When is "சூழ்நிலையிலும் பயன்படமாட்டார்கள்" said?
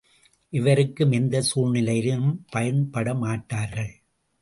1.43-3.93